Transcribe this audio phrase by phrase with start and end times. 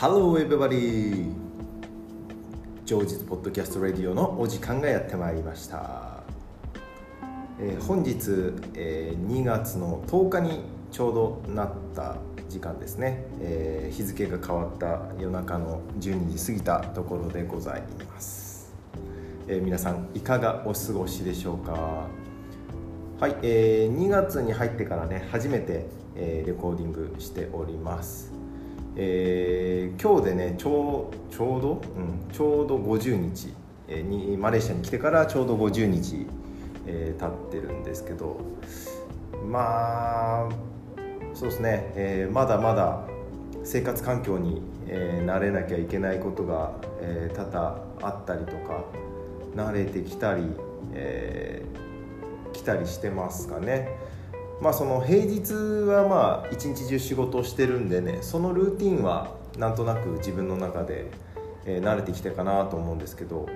[0.00, 1.26] Hello everybody!
[2.86, 6.22] 常日ポッドキャストレディオのお時間がやってまいりました、
[7.60, 11.14] えー本日、えー2月の10日にちょう
[11.46, 12.16] どなった
[12.48, 18.72] 時間ですね、えー日付が変わった夜中の12時過ぎたところでございます、
[19.48, 22.06] えー皆さんいかがお過ごしでしょうか？
[23.20, 28.32] はい、えー2月に入ってからね初めて、えーレコーディングしております、
[29.02, 33.54] えー今日でねちょうちょうど、うん、ちょうど50日、
[33.88, 36.26] にマレーシアに来てからちょうど50日、
[36.86, 38.38] えー経ってるんですけど。
[39.46, 40.48] まあ
[41.32, 43.06] そうですね、えーまだまだ
[43.64, 48.84] 生活環境に、えー慣れなきゃいけないことが、えー多々あったりとか
[49.56, 50.44] 慣れてきたり、
[50.92, 53.96] えー来たりしてますかね。
[54.60, 61.10] まあその平日はまあ一日中仕事をしてるんでねそのルーティンはなんとなく自分の中で、
[61.66, 63.48] え慣れてきたかなと思うんですけど、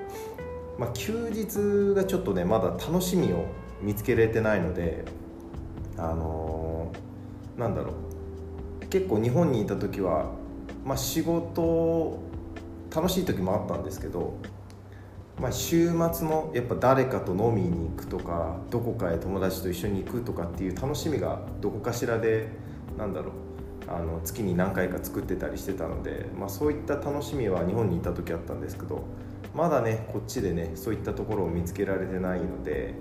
[0.76, 3.46] まあ、休日がちょっとねまだ楽しみを
[3.80, 5.04] 見つけれてないので
[5.96, 7.14] あのー
[7.56, 7.92] なんだろ
[8.82, 10.30] う結構日本にいた時は、
[10.84, 12.20] まあ、仕事
[12.94, 14.36] 楽しい時もあったんですけど
[15.40, 22.48] まあ、週末のやっぱ誰かと飲みに行くとかどこかへ友達と一緒に行くとかっていう楽しみがどこかしらで
[22.96, 23.32] なんだろう
[23.88, 29.04] あの月に何回か作ってたりしてたので、まあ、そういった楽しみは日本にいた時あったんですけど
[29.54, 32.94] まだねこっちでねそういったところを見つけられてないので、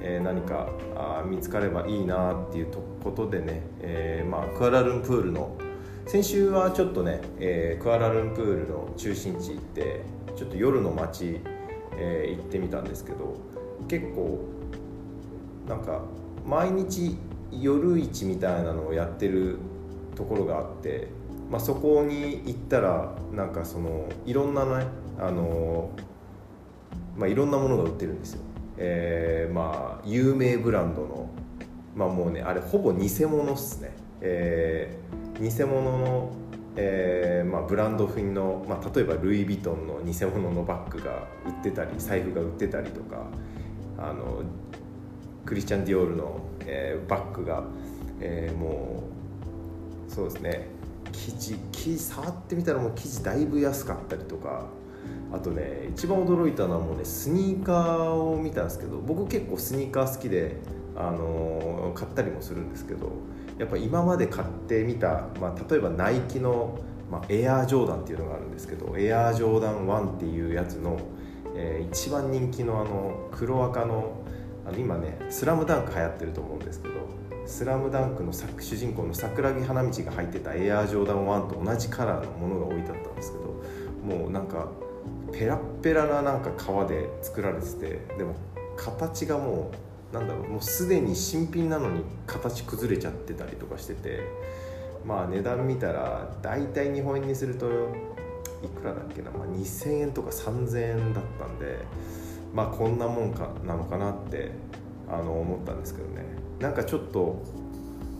[0.00, 5.56] えー何かあ見つかればいいなっていうとことでね、えーまあ、クアラルンプールの
[6.06, 10.02] 先週はちょっとね、えークアラルンプールの中心地行って
[10.36, 11.40] ちょっと夜の街
[11.98, 13.36] えー行ってみたんですけど
[13.88, 14.38] 結構
[15.68, 16.02] なんか
[16.46, 17.16] 毎日
[17.50, 19.58] 夜市みたいなのをやってる
[20.14, 21.08] ところがあって、
[21.50, 24.86] まあ、そこに行ったらなんかそのいろんなね
[25.18, 25.90] あの、
[27.16, 28.40] まあ、いろんなものが売ってるんですよ、
[28.78, 31.30] えーまあ有名ブランドの
[31.94, 33.90] まあもうねあれほぼ偽物っすね、
[34.20, 35.08] えー
[35.38, 36.32] 偽物の
[36.80, 43.26] えーまあ、ブランド品の、まあ、例えばルイ・ヴィトンの偽物のバッグが売ってたり財布が売ってたりとか
[43.98, 44.42] あの
[45.44, 47.64] クリスチャン・ディオールの、えーバッグが、
[48.20, 49.02] えーも
[50.08, 50.68] うそうですね。
[51.12, 54.66] 生地生地触ってみたらもう生地だいぶ安かったりとか
[55.32, 60.56] あとね一番驚いたのはもうねスニーカーを見たんですけど僕結構スニーカー好きで、
[60.96, 63.12] あの買ったりもするんですけど
[63.58, 66.78] やっぱ今まで買ってみた、まあ、例えばナイキの、
[67.10, 70.98] まあ、エアージョーダンっていうのがあるんですけどエアージョーダン1っていうやつの、
[71.54, 74.22] えー一番人気のあの黒赤の
[74.66, 76.94] あの今ね「スラムダンク流行ってると思うんですけど
[77.46, 84.68] 「スラムダンクの主人公の桜木花道が入ってたエアージョーダン1と同じカラーのものが置いてあったんですけどもうなんか
[85.32, 88.34] ペラッペラななんか革で作られててでも
[88.76, 94.20] 形がもうなんだろうもうすでに新品なのに形崩れちゃってたりとかしてて
[95.04, 97.66] まあ値段見たら大体日本円にすると
[98.62, 101.78] いくらだっけな、まあ、2000円とか3000円だったんで
[102.54, 104.52] まあこんなもんかなのかなって
[105.10, 106.24] あの思ったんですけどね。
[106.60, 107.42] なんかちょっと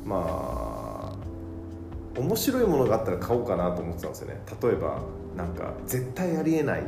[0.04, 4.41] まあ面白いものがあったら買おうかなと思ってたんですよね。
[4.62, 5.00] 例えば
[5.37, 6.82] なんか絶対ありえない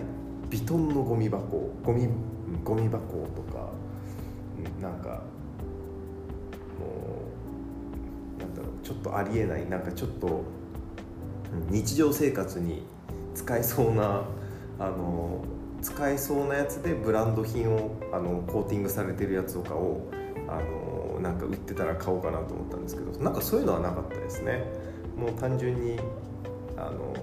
[0.48, 2.08] ビトンのゴミ箱ゴミ
[2.64, 2.98] ゴミ箱
[3.36, 3.70] とか
[4.64, 6.86] うんなんかも
[8.38, 10.42] うなんだろうちょっとありえないなんかちょっと
[11.68, 12.82] 日常生活に
[13.34, 14.22] 使えそうな
[14.78, 15.44] あの
[15.82, 20.10] 使えそうなやつでブランド品をあのコーティングされてるやつとかを
[20.48, 24.64] あのなんか売ってたら買おうかなと思ったんですけどなんかそういうのはなかったですね。
[25.16, 25.98] もう単純に
[26.76, 27.14] あの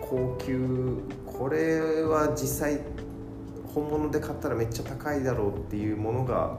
[0.00, 2.80] 高級これは実際
[3.74, 6.58] 本物で買ったらめっちゃ高いだろうっていうものが、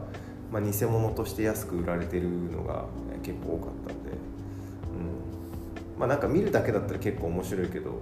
[0.51, 2.85] まあ、偽物として安く売られてるのが
[3.23, 8.01] 結構多かったんで、うん、まあなんか見るだけだったら結構面白いけど、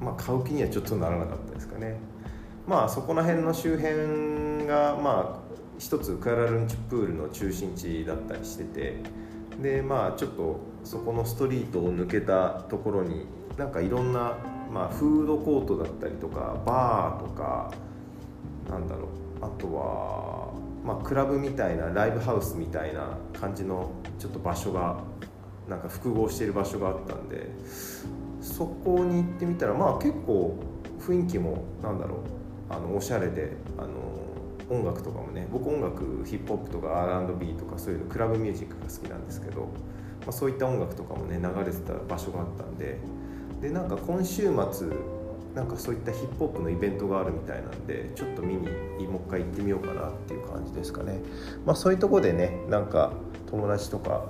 [0.00, 1.96] まあ、買う気にはちょっとならなかったですかね。
[2.66, 8.96] まあそこら辺の周辺がまあ一つクアラルンチプールの中心地だったりしてて
[9.60, 14.36] でまあちょっとそこのストリートを抜けたところになんかいろんな、
[14.72, 17.72] まあ、フードコートだったりとかバーとか
[18.68, 19.08] なんだろ
[19.40, 19.44] う。
[19.44, 20.52] あとは、
[20.84, 25.00] まあ、クラブみたいなライブハウスみたいな感じのちょっと場所が
[25.68, 27.50] なんか複合してる場所があったんで
[28.40, 30.58] そこに行ってみたらまあ結構
[31.00, 32.42] 雰囲気もなんだろう。
[32.72, 33.90] あのおしゃれであの
[34.70, 42.98] 音楽とかもね僕音楽ヒップホップとか R&B とかそういうのクラブミュージックが好きなんですけど、まあ、そういった音楽とかもね流れてた場所があったんで
[43.60, 44.88] でなんか今週末
[45.54, 48.60] なんかそういったヒップホップのイベントがあるみたいなんでちょっと見に
[49.06, 51.20] もう一回行ってみようかなっていう感じですかね。
[51.66, 53.12] まあそういうとこでねなんか
[53.50, 54.24] 友達とか、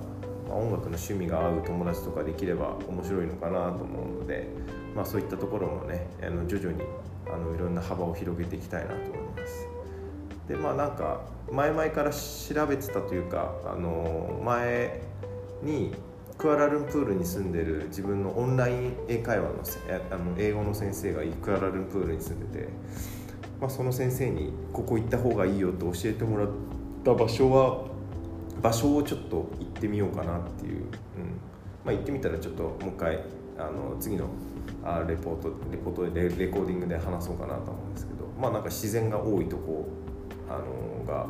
[0.49, 4.47] まあ、音楽の趣味が合う友達とかできれば面白いのかなと思うので
[4.95, 6.83] まあそういったところもねあの徐々に
[7.27, 9.67] あのいろんな幅を広げていきたいなと思います。
[10.47, 15.01] でまあなんか前々から調べてたというかあの前
[15.61, 15.93] に
[16.43, 19.63] クアラルンプールに住んでる自分のオンライン英会話の
[20.11, 22.67] あの英語の先生がクアラルンプールに住んでて、
[23.61, 26.49] まあ、その先生にここ行った方がいいよと教えてもらっ
[27.05, 27.85] た場所は
[28.61, 30.85] 場所をちょっと行ってみようかなっていう、うん。
[31.85, 33.23] まあ、行ってみたらちょっともう一回
[33.57, 34.27] あの次の
[34.83, 39.87] あレポートレポートでレコーディングで話そうかなと思うんですけどまあなんか自然が多いとこ
[40.49, 41.25] あのが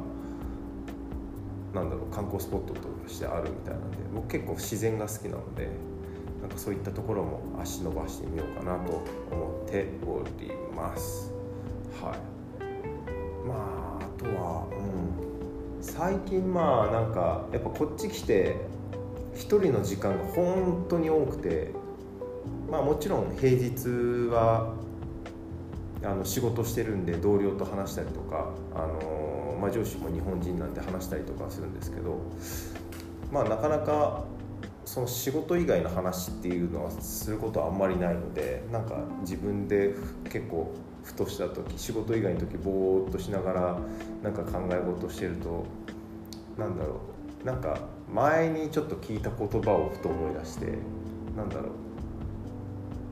[1.74, 5.70] なんだろう観光スポットとしてあるみたいなんで僕結構自然が好きなので
[6.42, 11.32] なんかそういったところも足伸ばしてみようかなと思っております。
[12.02, 13.48] はい。
[13.48, 15.84] まああとはうん。
[15.84, 18.56] 最近まあなんかやっぱこっち来て
[19.36, 21.72] 一人の時間が本当に多くて
[22.70, 23.88] まあもちろん平日
[24.30, 24.74] は
[26.04, 29.23] あの仕事してるんで同僚と話したりとかあの
[29.64, 32.20] まあ、上司も日本人なんで話したりとかするんですけど、
[33.32, 34.26] まあ、なかなか
[34.84, 39.96] その仕事以外の話っていうのはすることはあんまりないのでなんか自分で
[40.30, 40.74] 結構
[41.06, 43.80] ふとした時仕事以外の時ぼーっとしながら
[44.22, 45.66] なんか考え事してると
[46.58, 47.00] なんだろ
[47.42, 47.80] うなんか
[48.14, 50.78] 前にちょっと聞いた言葉をふと思い出して
[51.38, 51.66] なんだろう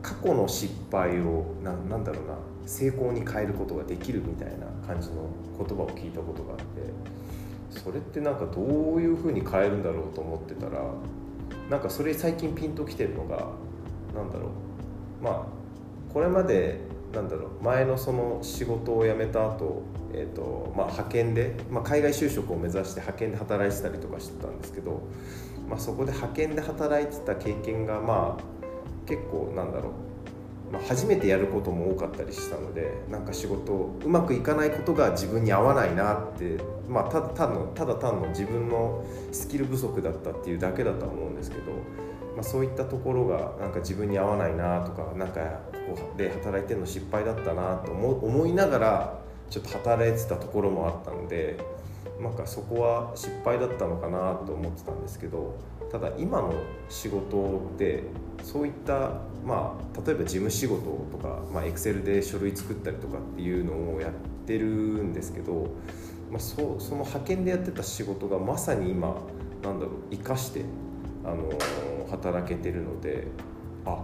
[0.01, 2.33] 過去の失敗をななんだろうな
[2.71, 5.27] 成功に変えることができるみたいな感じの
[5.57, 8.61] 言葉を聞いたことがあってそれってなんかど
[8.95, 10.81] ういうふうに変えるんだろうと思ってたら
[11.69, 13.49] なんかそれ最近ピンときてるのが
[14.15, 14.47] なんだろ
[15.21, 15.23] う。
[15.23, 15.45] まあ
[16.13, 16.79] これまで
[17.13, 19.83] なんだろう前のその仕事を辞めた後、
[20.13, 25.01] えーとまあ派遣で、まあ、海外就職を目指して派遣で働いてたりとかしてたんですけど、
[25.69, 28.43] まあ、そこで派遣で働いてた経験がまあ
[29.07, 30.10] 結構なんだろう。
[30.71, 36.57] まあ、初めてやることも多かったりしたのでなんか仕事うまくいかないことが自分に合わないなって、
[36.87, 41.71] まあ、ただ単のただ単の自分のスキル不足だったっていうだけだとは思うんですけど、
[42.35, 45.41] まあ、そういったところがなんか自分に合わないなとかなんか
[45.87, 51.57] ここで働いてるの失敗だったなと思思いながらちょっと働いてたところもあったので
[52.21, 55.55] なんかそこは失敗だったのかなと思ってたんですけど
[55.91, 56.53] ただ今の
[56.87, 58.03] 仕事って
[58.43, 59.13] そういった
[59.43, 64.11] まあ例えば事務仕事とかまあエクセルで書類作ったりとかっていうのをやっ
[64.45, 65.67] てるんですけど、
[66.29, 69.15] まあ、そその派遣でやってた仕事がまさに今
[69.63, 70.63] なんだろう生かして
[71.25, 71.49] あの
[72.09, 73.27] 働けてるので
[73.85, 74.03] あ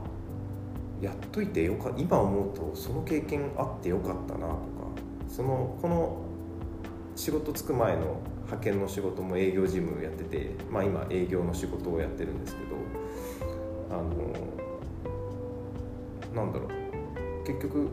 [1.01, 4.57] やっといてよか今思うとその経験あってよかったなとか
[5.29, 6.26] そのこの
[7.17, 12.77] 仕事つく前の派遣の仕事も営業事務やってて、まあ、今営業の仕事をやってるんですけど
[13.89, 14.05] あの
[16.35, 16.69] なんだろう。
[17.45, 17.89] 結局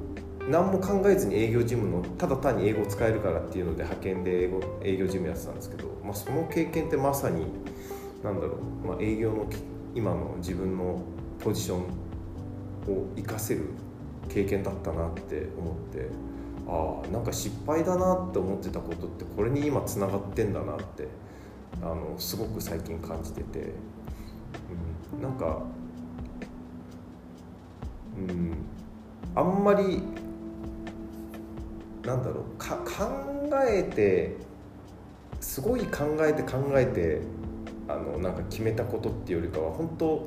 [0.49, 7.47] 何も考えずに営業事務のただ単に英語を使えるからっていうので派遣で英語営業事務やってたんですけど、まあ、その経験ってまさに
[8.23, 9.47] なんだろう、まあ、営業の
[9.95, 11.01] 今の自分の
[11.39, 13.71] ポジションを生かせる
[14.29, 16.34] 経験だったなって思って。
[16.69, 21.09] ああなんか失敗だなって思ってたことってこれに今つながってんだなって
[21.83, 23.73] あのすごく最近感じてて、
[25.15, 25.63] うん、なんか
[28.17, 28.57] うん
[29.35, 30.03] あんまり
[32.05, 34.37] なんだろうか考えて
[35.41, 37.21] すごい考えて考えて
[37.89, 40.27] あのなんか決めたことっていうよりかは本当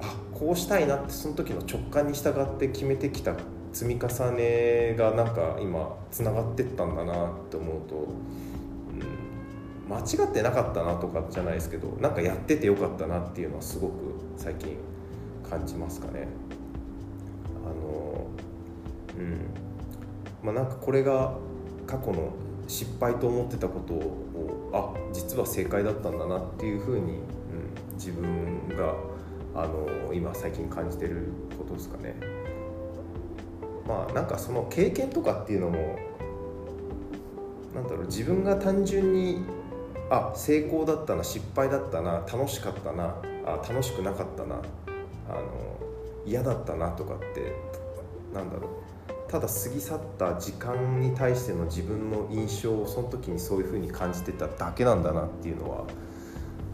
[0.00, 3.34] あこうしたいなってその時の直感に従って決めてきた
[3.76, 8.08] 積み重ねがなんか今つながってったんだなって思うと、
[8.88, 13.92] うん、間違ってなかったなとかじゃないですけどなんかやっててよかったなっていうのはすごく
[14.38, 14.78] 最近
[15.46, 16.26] 感じますかね。
[17.66, 18.28] あの
[19.18, 19.40] うん
[20.42, 21.34] まあ、なんかこれが
[21.86, 22.32] 過去の
[22.66, 28.94] 失敗と思ってたことをあ実は正解だったんだなっていうふうに、うん、自分が
[29.54, 31.28] あの今最近感じてる
[31.58, 32.45] ことですかね。
[33.86, 35.98] まあなんかその経験とかっていうのも
[37.74, 39.44] なんだろう自分が単純に
[40.10, 43.14] あ成功だったな失敗だったな楽しかったな
[43.44, 44.56] あ楽しくなかったな
[45.28, 45.42] あの
[46.24, 47.52] 嫌だったなとかって
[48.34, 55.84] なんだろうただ過ぎ去った時間に対しての自分の印象をその時にそういうふうに感じてただけなんだなっていうのは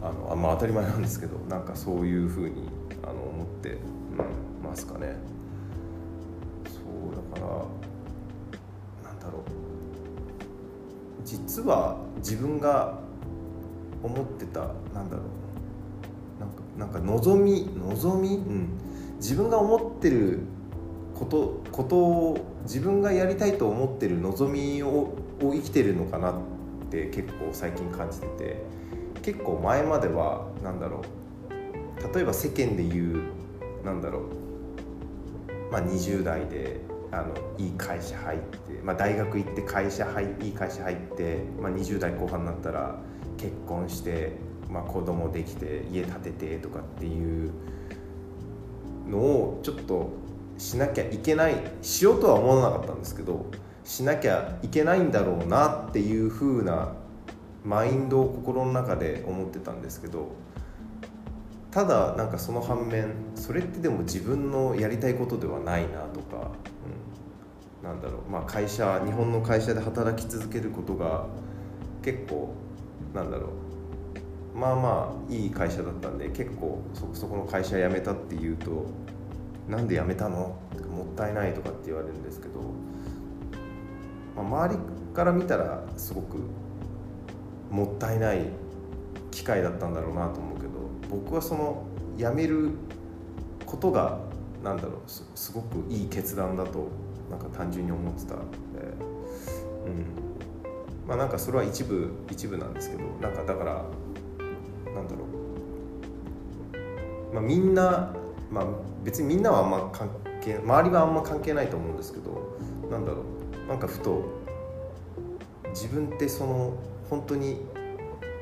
[0.01, 2.69] あのあまあ当たり前なんですけどなんかそういうふうに
[3.03, 5.32] あの思って、うん、ますかね。
[11.45, 12.99] 実は自分が
[14.01, 14.59] 思ってた
[14.93, 15.23] なんだろ
[16.37, 18.69] うなんかなんか望み望み、うん、
[19.17, 20.39] 自分が思ってる
[21.15, 26.35] ことことを自分がやりたいと思ってる望みをを生きてるのかなっ
[26.89, 28.63] て結構最近感じてて
[29.21, 32.13] 結構前までは何だろう。
[32.13, 34.23] 例えば世間で言うなんだろう。
[35.71, 36.81] まあ20代で
[37.13, 42.95] あのいい会社入って、まあ、大学行って会社入いい会社入って、まあ、20代後半になったら
[43.37, 44.31] 結婚して、
[44.67, 47.51] まあ、子供できて家建ててとかっていう
[49.07, 50.09] のをちょっと
[50.57, 53.45] しなきゃいけないしようとは思わなかったんですけど
[53.83, 56.93] しなきゃいけないんだろうなっていう風な
[57.63, 60.29] マインドを心の中で思ってたんですけど
[61.73, 66.51] ただなんかその反面それってでも自分のやりたいことではないなとか、
[67.81, 71.25] うん、なんだろう、まあ、会社日本の会社で働き続けることが
[72.03, 72.53] 結構
[73.13, 73.49] なんだろう。
[74.55, 78.85] まあまあいい会社だったんで結構そこそこの会社辞めたっていうと
[79.67, 80.55] なんで辞めたの？
[80.91, 82.59] もったいないとかって言われるんですけど、
[84.35, 84.79] まあ、周り
[85.15, 86.37] から見たらすごく
[87.71, 88.43] もったいない
[89.31, 90.52] 機会だったんだろうなと思う。
[91.13, 91.85] 僕はその
[92.17, 92.71] 辞める
[93.65, 94.19] ことが
[94.63, 96.87] なんだろうすごくいい決断だと
[97.29, 98.57] なんか単純に思ってたんで、
[99.85, 101.07] うん。
[101.07, 103.85] まあなんかそれは一部一部なんですけどなんかだから
[104.93, 105.25] なんだろ
[107.31, 108.13] う、まあ、みんな
[108.51, 108.65] まあ、
[109.03, 112.57] 別にみんなはあんま関係周りはあんま関係ないと思うんですけど
[112.91, 113.23] なんだろ
[113.65, 113.67] う。
[113.67, 114.23] なんかふと
[115.69, 116.77] 自分ってその
[117.09, 117.61] 本当に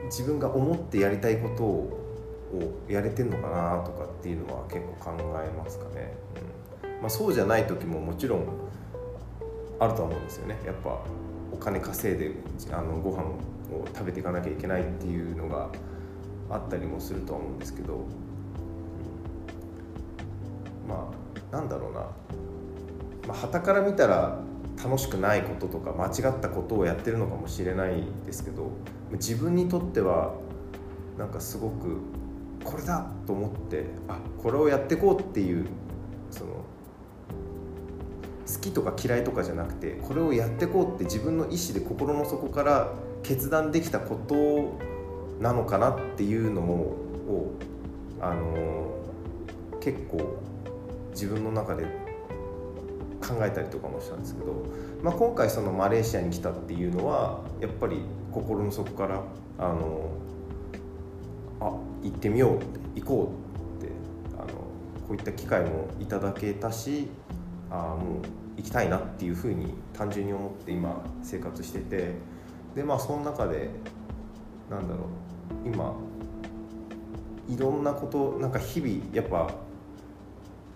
[0.05, 2.00] 自分が思ってやりたいことを
[2.53, 6.13] をやれてんのかなとかっていうのは結構考えますかね、
[6.85, 7.01] うん。
[7.01, 8.45] まあ、そうじゃない時ももちろん
[9.79, 10.59] あると思うんですよね。
[10.65, 10.99] やっぱ
[11.51, 12.31] お金稼いで
[12.71, 15.69] あのご飯を食べていかなきゃいけないっていうのが
[16.49, 18.05] あったりもするとは思うんですけど。
[20.87, 21.11] ま
[21.51, 21.99] あなんだろうな。
[23.27, 24.39] まあ、から見たら
[24.83, 28.71] 楽しくないこととか間違ったことをやってるのかもしれないですけど
[29.11, 30.33] 自分にとっては
[31.17, 31.97] なんかすごく
[32.63, 35.65] これだと思ってあこれをやっていこうっていう
[36.29, 36.51] その
[38.53, 44.77] 好きとか嫌いとかじゃなくてこれをやっていこうって自分の意思で心の底から決断できたこと
[45.41, 47.57] なのかなっていうのを
[48.19, 48.91] あの
[49.79, 50.39] 結構
[51.11, 51.85] 自分の中で
[53.21, 54.65] 考えたりとかもしたんですけど、
[55.03, 58.01] まあ、今回そのマレーシアに来たっていうのはやっぱり
[58.31, 59.23] 心の底から
[59.57, 60.11] あの
[61.59, 61.71] あ
[62.03, 63.31] 行ってみようって行こ
[63.79, 63.91] うって
[64.37, 64.55] あのこ
[65.11, 67.07] ういった機会もいただけたし
[67.69, 72.13] あもう行きたいなっていうふうに単純に思って今生活してて
[72.75, 73.69] でまあその中で
[74.69, 75.05] なんだろ
[75.65, 75.95] う今
[77.49, 79.51] いろんなことなんか日々やっぱ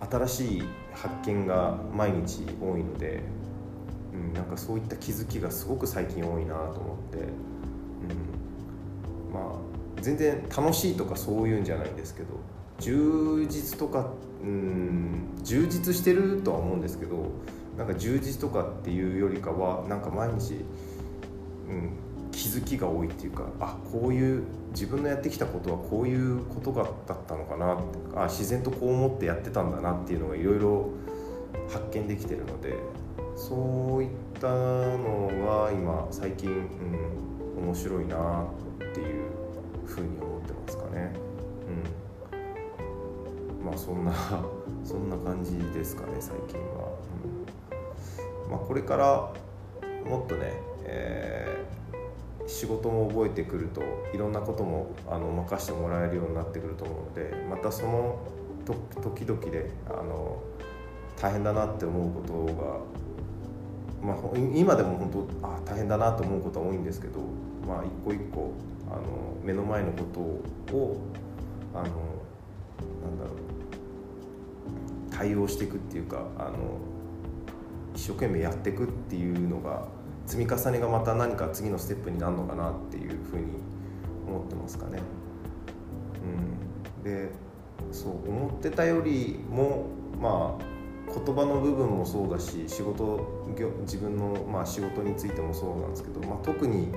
[0.09, 0.63] 新しい
[0.93, 3.23] 発見が毎日多いので、
[4.13, 7.21] うん、なんかそういった気づきがすごく最近多いなと思って、う
[9.31, 12.29] ん、まあ全然楽しいとかそういうんじゃないんですけど
[12.79, 14.11] 充実とか、
[14.43, 17.31] うん、充実してるとは思うんですけど
[17.77, 20.65] なんか充実とかっていうよりかはなんか毎日、
[21.69, 21.91] うん、
[22.31, 27.83] 気づきが多いっていうかあこういう自分のやってきたことはこういうことだったのかなって
[28.15, 30.89] あ自然とこう思ってやってたんだなっていうのがいろいろ
[31.71, 32.75] 発見できてるので
[33.35, 34.09] そういっ
[34.39, 36.49] たのが今最近、
[37.57, 38.64] うん、面白いなって
[43.77, 44.13] そんな
[44.83, 46.89] そんな感じですかね最近は。
[48.45, 49.33] うん、まあ、これから
[50.09, 51.75] もっとね、えー
[52.47, 53.81] 仕事も覚えてくると
[54.13, 58.19] いろんなこともあの任せてもらえるようになってくると思うのでまたその
[58.65, 60.41] 時々であの
[61.19, 62.45] 大変だなって思うこと
[64.03, 67.19] が、まあ、今でも本当あ大変だなと思うことは多いんですけど、
[67.67, 68.51] まあ、一個一個
[68.91, 69.01] あの
[69.43, 70.03] 目の前のこ
[70.69, 70.97] とを
[71.73, 71.85] あの
[75.15, 76.77] 対応していくっていうかあの
[77.95, 79.87] 一生懸命やっていくっていうのが
[80.25, 83.45] 積み重ねがまた何か次のステップになるのかなっていうふうに
[84.27, 84.99] 思ってますかね。
[86.97, 87.29] うん、で
[87.91, 89.85] そう思ってたよりも
[90.19, 90.75] まあ
[91.13, 93.45] 言葉の部分もそうだし仕事
[93.81, 96.91] 自分の、まあ、仕事についてもそうなんですけど、まあ、特に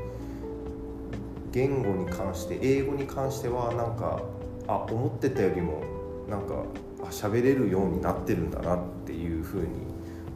[1.52, 4.22] 言語に関して英語に関してはなんか
[4.66, 5.82] あ思ってたよりも
[6.28, 6.64] なんか
[7.00, 9.66] あ喋れるようになってるんだなっていうふうに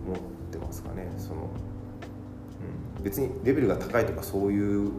[0.07, 0.19] 思っ
[0.51, 1.13] てますかね。
[1.19, 1.51] その、
[2.99, 4.91] うん、別にレベルが高いとかそういう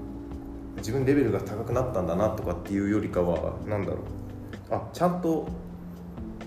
[0.78, 3.98] 自分レベルが高くなったんだなとかっていうよりかは何だろう。
[4.72, 5.48] あちゃんと、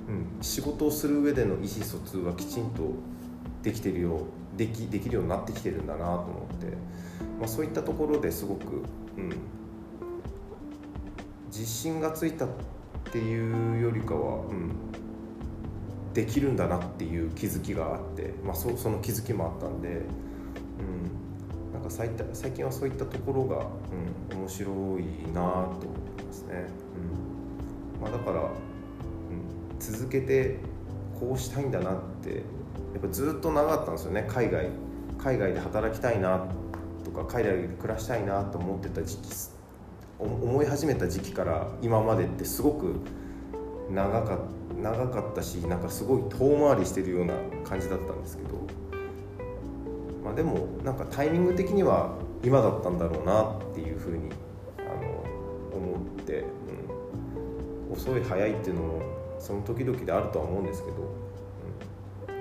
[0.08, 2.90] うん、仕事をする上での意思疎通はきちんと
[3.62, 4.20] できてるよ
[4.56, 6.66] できできるようになってきてるんだなと思って、
[7.38, 8.82] まあ、そういったところですごく、
[9.16, 9.32] うん、
[11.48, 12.48] 自信がついたっ
[13.12, 14.72] ていうよりかは、うん、
[16.16, 23.66] できるんだなっていう気づきがあって、まあ、そその気づきもあったんで、うん、なんか最最近はそういったところが、
[24.32, 24.66] うん、面白
[24.98, 25.78] いなと思っ
[26.16, 26.68] てますね。
[27.98, 28.48] うんまあ、だから、うん、
[29.78, 30.56] 続けて
[31.20, 32.40] こうしたいんだなってや
[32.98, 34.70] っぱずっと長かったんですよね海外
[35.18, 36.46] 海外で働きたいな
[37.04, 39.28] とか海外で暮らしたいなと思ってた時期
[40.18, 43.00] 思い始めた時期から今までってすごく
[43.90, 44.38] 長か
[44.82, 48.66] 長かったしなんかすごい遠回りしてるような感じだったんですけど、
[50.24, 54.30] まあ、でもなんかタイミング的には今だったんだろうなっていうふうに
[54.78, 55.24] あの
[55.76, 56.44] 思って、
[57.88, 59.02] うん、遅い早いっていうのも
[59.38, 62.32] その時々であるとは思うんですけど、う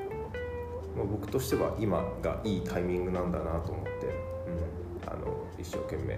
[0.95, 0.97] ん。
[0.97, 6.17] まあ、僕としては今がいいタイミングなんだなと思って、うん、あの一生懸命あ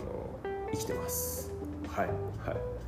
[0.00, 1.50] の生きてます。
[1.88, 2.06] はい。
[2.06, 2.81] はい。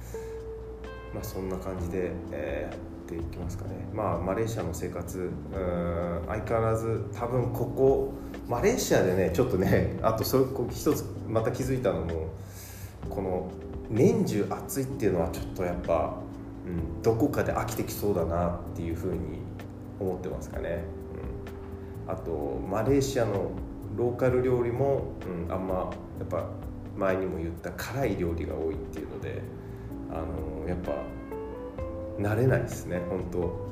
[1.15, 3.89] まあそんな感じで、えー、やっていきますかね。
[3.93, 8.13] まあマレーシアの生活うん相変わらず多分ここ
[8.49, 12.27] マレーシアでねちょっとね あとそれ一つまた気づいたのも
[13.09, 13.49] この
[13.89, 16.17] 年中暑いっていうのはちょっとやっぱ、
[16.67, 19.41] うん、どこかで飽きてきそうだなっていうふうに
[20.01, 20.83] 思ってますかね、
[22.07, 23.51] うん、あとマレーシアの
[23.97, 25.13] ローカル料理も、
[25.47, 25.75] うん、あんま
[26.19, 26.49] やっぱ
[26.97, 29.43] 前にも言った辛い料理が多いっていうので
[30.11, 30.93] あのやっぱ
[32.19, 33.65] 慣れないですね本当。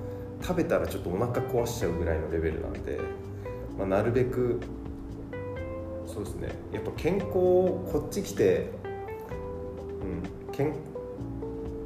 [0.43, 2.99] 食べたらちょっとお腹壊しちゃうぐらいのレベルなんで、
[3.79, 4.59] まあ、なるべく
[6.05, 6.49] そうですね。
[6.73, 8.71] やっぱ健康こっち来て、
[10.03, 10.75] うん、けん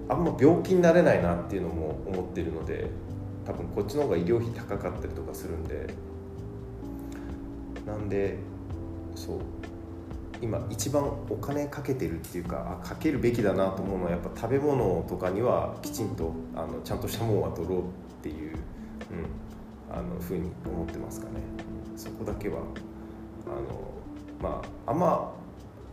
[0.09, 2.88] あんま病気になれないなっていうのも思ってるので
[3.44, 5.87] 多分こっちの方が医療費高かったりとかするんで。
[7.87, 8.38] なんで
[9.14, 9.38] そう。
[10.42, 17.83] 今一番お金かけてるっていうかあかけるべきだなと思うのはやっぱ食べ物とかにはきちんとあのちゃんとしたものは取ろうっ
[18.22, 21.35] ていう、うん、あのふうに思ってますかね。
[21.96, 22.59] そこだけは
[23.46, 23.90] あの
[24.40, 25.33] まああんま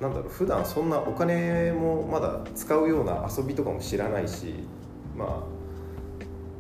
[0.02, 4.56] なんだろう普段そんなお金もまだ使うような遊びとかも知らないし
[5.16, 5.44] まあ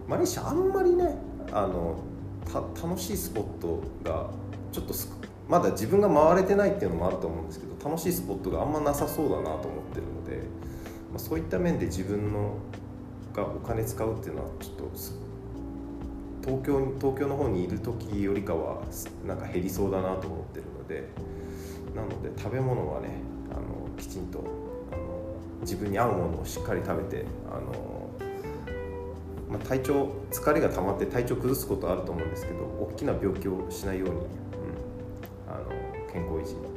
[0.08, 1.16] マレーシアあんまりね
[1.52, 1.98] あの
[2.54, 4.30] 楽しいスポットが
[4.72, 4.94] ちょっと
[5.50, 9.60] まだ自分が回れてないっていうのもあると思うんですけど楽しいスポットがあんまなさそうだなと思っ
[9.94, 10.38] てるので、
[11.12, 12.58] まあ、そういった面で自分の
[13.34, 14.92] がお金使うっていうのはちょっと
[16.44, 18.84] 東京東京の方にいる時よりかは
[19.26, 21.10] なんか減りそうだなと思ってるので
[21.96, 23.10] なので食べ物はね
[23.52, 24.44] あのきちんと
[24.92, 25.02] あの
[25.62, 28.10] 自分に合うものをしっかり食べてあの、
[29.50, 34.16] まあ、体調疲れが溜まって体調崩すことあると思うんですけど大きな病気をしないように、
[36.44, 36.74] 維持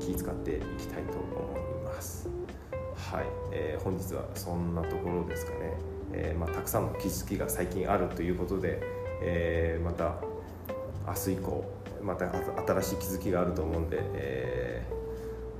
[0.00, 2.28] 気遣っていきたいと思います。
[2.94, 5.74] はい、えー、本日はそんなところですかね。
[6.12, 8.80] えー、まあ、たくさんの気づきが最近あるということで、
[9.22, 10.14] えー、また
[11.06, 11.64] 明日以降
[12.02, 14.86] また新しい気づきがあると思うんで、え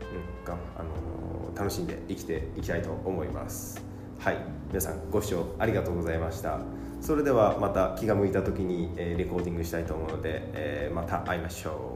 [0.00, 3.85] ー、うん、があの楽しんで生きていきたいと思います。
[4.18, 6.61] はい、皆さんご視聴ありがとうございました。
[7.00, 11.95] それではまた気が向いた時に、えレコーディングしたいと思うので、えまた会いましょう。